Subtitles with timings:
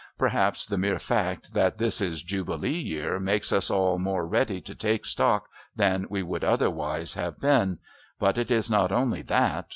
[0.17, 4.73] Perhaps the mere fact that this is Jubilee Year makes us all more ready to
[4.73, 7.77] take stock than we would otherwise have been.
[8.17, 9.67] But it is not only that.